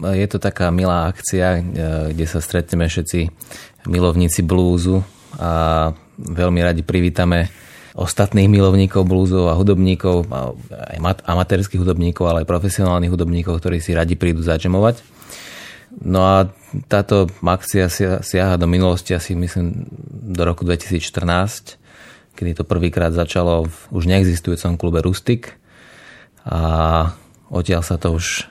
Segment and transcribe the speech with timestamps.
[0.00, 1.60] Je to taká milá akcia,
[2.12, 3.28] kde sa stretneme všetci
[3.88, 5.04] milovníci blúzu
[5.36, 7.52] a veľmi radi privítame
[7.96, 10.30] ostatných milovníkov blúzov a hudobníkov,
[10.70, 15.02] aj amatérských hudobníkov, ale aj profesionálnych hudobníkov, ktorí si radi prídu zadžemovať.
[16.00, 16.36] No a
[16.86, 17.90] táto akcia
[18.22, 19.90] siaha do minulosti asi myslím
[20.30, 21.76] do roku 2014,
[22.38, 25.58] kedy to prvýkrát začalo v už neexistujúcom klube Rustik
[26.46, 27.10] a
[27.50, 28.46] odtiaľ sa to už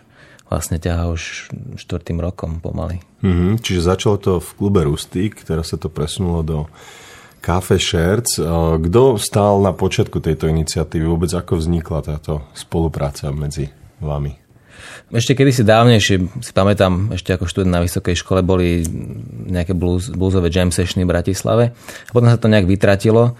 [0.49, 2.99] vlastne ťahá už štvrtým rokom pomaly.
[3.21, 6.57] Mm-hmm, čiže začalo to v klube Rustik, teraz sa to presunulo do
[7.39, 8.41] Cafe Scherz.
[8.81, 11.05] Kto stál na počiatku tejto iniciatívy?
[11.07, 13.71] Vôbec ako vznikla táto spolupráca medzi
[14.03, 14.35] vami?
[15.09, 18.83] Ešte kedysi dávnejšie, si pamätám, ešte ako študent na vysokej škole boli
[19.49, 21.63] nejaké blues, bluesové jam sessiony v Bratislave.
[22.07, 23.33] A potom sa to nejak vytratilo.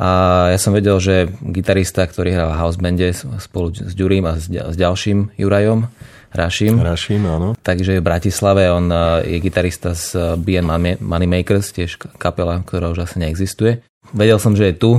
[0.00, 0.08] A
[0.48, 4.48] ja som vedel, že gitarista, ktorý hral v house bande spolu s Ďurím a s
[4.78, 5.90] ďalším Jurajom,
[6.32, 6.80] Rašim.
[6.80, 7.52] Rašim, áno.
[7.60, 8.88] Takže v Bratislave on
[9.22, 10.64] je gitarista z BN
[11.00, 13.84] Moneymakers, tiež kapela, ktorá už asi neexistuje.
[14.16, 14.92] Vedel som, že je tu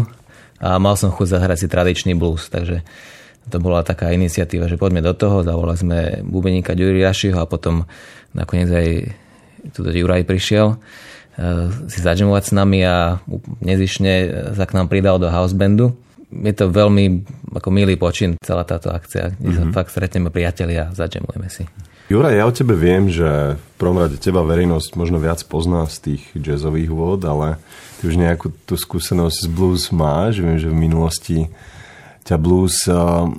[0.62, 2.86] a mal som chuť zahrať si tradičný blues, takže
[3.50, 7.90] to bola taká iniciatíva, že poďme do toho, zavolali sme bubeníka Ďuri Rašiho a potom
[8.32, 8.88] nakoniec aj
[9.74, 10.80] tu Juraj prišiel
[11.90, 13.18] si zadžemovať s nami a
[13.58, 14.14] nezišne
[14.54, 15.98] sa k nám pridal do housebandu.
[16.42, 17.22] Je to veľmi
[17.54, 19.74] ako milý počin celá táto akcia, kde mm-hmm.
[19.74, 21.70] sa fakt stretneme priatelia a zadžemujeme si.
[22.12, 26.12] Jura, ja o tebe viem, že v prvom rade teba verejnosť možno viac pozná z
[26.12, 27.58] tých jazzových vôd, ale
[28.02, 30.44] ty už nejakú tú skúsenosť z blues máš.
[30.44, 31.38] Viem, že v minulosti
[32.28, 32.76] ťa blues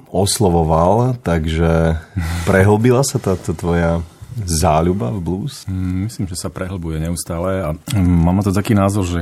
[0.09, 2.01] oslovoval, takže
[2.49, 4.01] prehlbila sa táto tvoja
[4.43, 5.63] záľuba v blues?
[5.71, 7.69] Mm, myslím, že sa prehlbuje neustále a
[8.01, 9.21] mám to taký názor, že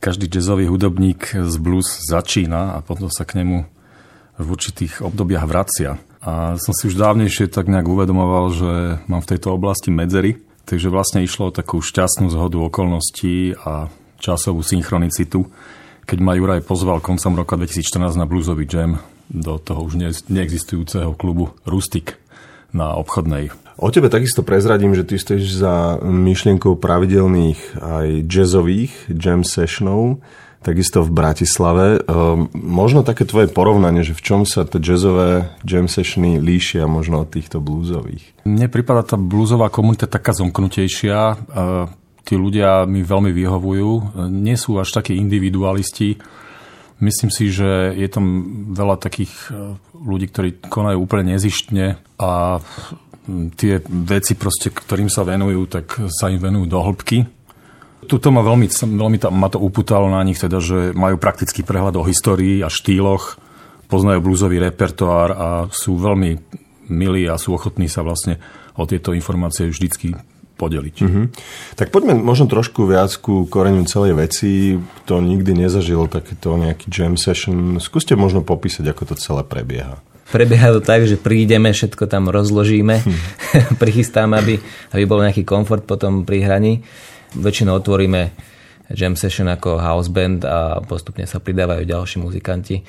[0.00, 3.68] každý jazzový hudobník z blues začína a potom sa k nemu
[4.40, 6.00] v určitých obdobiach vracia.
[6.24, 8.72] A som si už dávnejšie tak nejak uvedomoval, že
[9.08, 14.60] mám v tejto oblasti medzery, takže vlastne išlo o takú šťastnú zhodu okolností a časovú
[14.64, 15.48] synchronicitu,
[16.04, 19.00] keď ma Juraj pozval koncom roka 2014 na bluesový jam
[19.30, 19.96] do toho už
[20.28, 22.19] neexistujúceho klubu Rustik
[22.72, 23.50] na obchodnej.
[23.80, 30.20] O tebe takisto prezradím, že ty stojíš za myšlienkou pravidelných aj jazzových jam sessionov,
[30.60, 32.04] takisto v Bratislave.
[32.04, 37.24] Ehm, možno také tvoje porovnanie, že v čom sa tie jazzové jam sessiony líšia možno
[37.24, 38.44] od týchto bluesových?
[38.44, 41.18] Mne prípada tá bluesová komunita taká zomknutejšia.
[41.32, 41.88] Ehm,
[42.28, 44.20] tí ľudia mi veľmi vyhovujú.
[44.28, 46.20] Nie sú až takí individualisti.
[47.00, 48.24] Myslím si, že je tam
[48.76, 52.60] veľa takých ehm, ľudí, ktorí konajú úplne nezištne a
[53.56, 57.18] tie veci, proste, ktorým sa venujú, tak sa im venujú do hĺbky.
[58.08, 62.06] Tuto ma veľmi, veľmi ma to upútalo na nich, teda, že majú praktický prehľad o
[62.08, 63.38] histórii a štýloch,
[63.86, 66.40] poznajú blúzový repertoár a sú veľmi
[66.90, 68.40] milí a sú ochotní sa vlastne
[68.74, 70.16] o tieto informácie vždycky
[70.60, 70.96] podeliť.
[71.00, 71.24] Mm-hmm.
[71.80, 74.76] Tak poďme možno trošku viac ku koreňu celej veci.
[74.76, 79.96] Kto nikdy nezažil takéto nejaký jam session, skúste možno popísať, ako to celé prebieha.
[80.30, 83.20] Prebieha to tak, že prídeme, všetko tam rozložíme, hm.
[83.82, 84.54] prichystáme, aby,
[84.92, 86.84] aby bol nejaký komfort potom pri hraní.
[87.34, 88.30] Väčšinou otvoríme
[88.94, 92.82] jam session ako house band a postupne sa pridávajú ďalší muzikanti.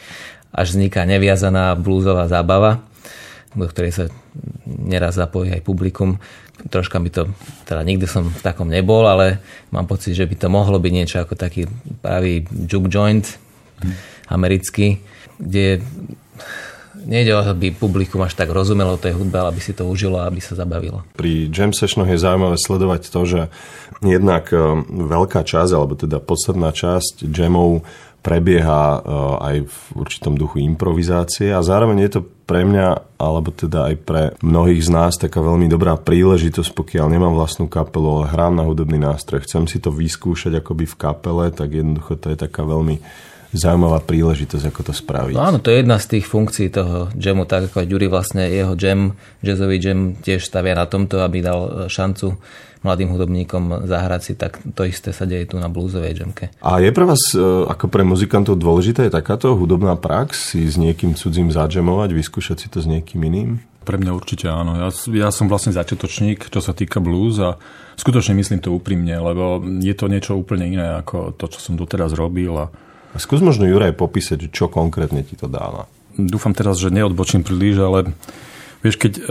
[0.51, 2.83] Až vzniká neviazaná blúzová zábava,
[3.51, 4.03] do ktorej sa
[4.65, 6.17] neraz zapojí aj publikum.
[6.61, 7.21] Troška by to,
[7.65, 9.41] teda nikdy som v takom nebol, ale
[9.73, 11.65] mám pocit, že by to mohlo byť niečo ako taký
[11.99, 13.25] pravý juke joint
[14.29, 15.01] americký,
[15.41, 15.81] kde
[17.05, 20.21] nejde o to, aby publikum až tak rozumelo tej hudbe, ale aby si to užilo
[20.21, 21.01] a aby sa zabavilo.
[21.17, 23.41] Pri jam sessionoch je zaujímavé sledovať to, že
[24.05, 27.81] jednak e, veľká časť, alebo teda podstatná časť jamov
[28.21, 28.99] prebieha e,
[29.41, 34.23] aj v určitom duchu improvizácie a zároveň je to pre mňa, alebo teda aj pre
[34.45, 39.01] mnohých z nás taká veľmi dobrá príležitosť, pokiaľ nemám vlastnú kapelu, ale hrám na hudobný
[39.01, 43.01] nástroj, chcem si to vyskúšať akoby v kapele, tak jednoducho to je taká veľmi
[43.51, 45.35] zaujímavá príležitosť, ako to spraviť.
[45.35, 48.47] No áno, to je jedna z tých funkcií toho jamu, tak ako aj Ďuri vlastne
[48.47, 52.39] jeho jam, jazzový jam tiež stavia na tomto, aby dal šancu
[52.81, 56.49] mladým hudobníkom zahrať si, tak to isté sa deje tu na bluesovej jamke.
[56.65, 57.37] A je pre vás, e,
[57.69, 62.67] ako pre muzikantov, dôležitá je takáto hudobná prax, si s niekým cudzím zadžemovať, vyskúšať si
[62.73, 63.61] to s niekým iným?
[63.85, 64.77] Pre mňa určite áno.
[64.77, 67.57] Ja, ja som vlastne začiatočník, čo sa týka blues a
[67.97, 72.13] skutočne myslím to úprimne, lebo je to niečo úplne iné ako to, čo som doteraz
[72.13, 72.69] robil a
[73.19, 75.89] skús možno Juraj popísať, čo konkrétne ti to dáva.
[76.15, 77.99] Dúfam teraz, že neodbočím príliš, ale
[78.83, 79.21] vieš, keď e,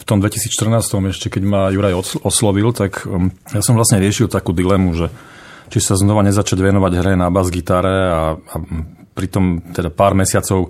[0.00, 4.52] v tom 2014 ešte, keď ma Juraj oslovil, tak e, ja som vlastne riešil takú
[4.52, 5.06] dilemu, že
[5.72, 8.56] či sa znova nezačať venovať hre na bas gitare a, a
[9.16, 10.68] pritom teda pár mesiacov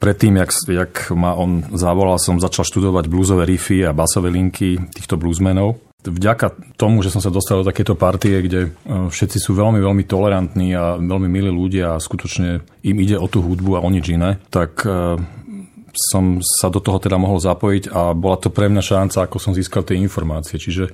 [0.00, 5.20] predtým, jak, jak ma on zavolal, som začal študovať bluesové riffy a basové linky týchto
[5.20, 5.91] bluesmenov.
[6.02, 8.70] Vďaka tomu, že som sa dostal do takéto partie, kde e,
[9.06, 13.38] všetci sú veľmi, veľmi tolerantní a veľmi milí ľudia a skutočne im ide o tú
[13.38, 15.22] hudbu a o nič iné, tak e,
[15.94, 19.54] som sa do toho teda mohol zapojiť a bola to pre mňa šanca, ako som
[19.54, 20.58] získal tie informácie.
[20.58, 20.90] Čiže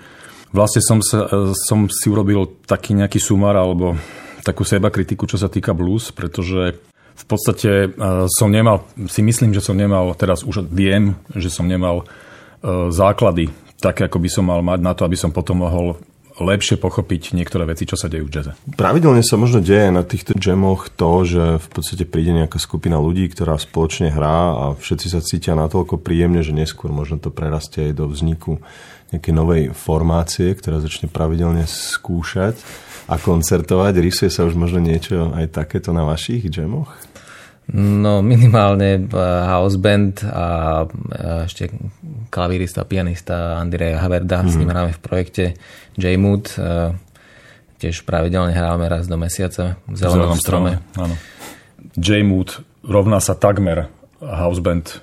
[0.53, 1.25] vlastne som, sa,
[1.57, 3.97] som si urobil taký nejaký sumár alebo
[4.45, 6.77] takú seba kritiku, čo sa týka blues, pretože
[7.19, 7.89] v podstate e,
[8.29, 13.49] som nemal, si myslím, že som nemal, teraz už viem, že som nemal e, základy
[13.79, 15.99] také, ako by som mal mať na to, aby som potom mohol
[16.39, 18.53] lepšie pochopiť niektoré veci, čo sa dejú v jazze.
[18.79, 23.27] Pravidelne sa možno deje na týchto jamoch to, že v podstate príde nejaká skupina ľudí,
[23.27, 27.99] ktorá spoločne hrá a všetci sa cítia natoľko príjemne, že neskôr možno to prerastie aj
[27.99, 28.63] do vzniku
[29.11, 32.55] nejakej novej formácie, ktorá začne pravidelne skúšať
[33.09, 33.99] a koncertovať.
[33.99, 36.93] Rysuje sa už možno niečo aj takéto na vašich jamoch?
[37.69, 40.47] No minimálne eh, house band a
[40.89, 41.69] eh, ešte
[42.33, 44.49] klavírista, pianista Andrea Haverda, mm.
[44.49, 44.73] s ním mhm.
[44.73, 45.45] hráme v projekte
[46.01, 46.57] J-Mood.
[46.57, 46.97] Eh,
[47.79, 50.83] tiež pravidelne hráme raz do mesiaca v zelenom strome.
[50.99, 51.15] Áno.
[51.95, 53.87] J-Mood rovná sa takmer
[54.19, 54.99] house band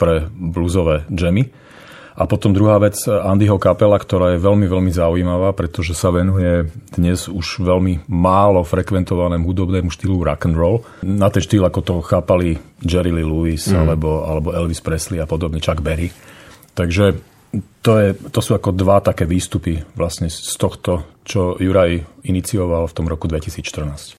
[0.00, 1.52] pre bluesové jammy.
[2.12, 7.24] A potom druhá vec, Andyho kapela, ktorá je veľmi, veľmi zaujímavá, pretože sa venuje dnes
[7.24, 10.84] už veľmi málo frekventovanému hudobnému štýlu rock and roll.
[11.00, 13.80] Na ten štýl, ako to chápali Jerry Lee Lewis mm.
[13.80, 16.12] alebo, alebo Elvis Presley a podobne, Chuck Berry.
[16.76, 17.16] Takže
[17.84, 22.96] to, je, to sú ako dva také výstupy vlastne z tohto, čo Juraj inicioval v
[22.96, 24.10] tom roku 2014.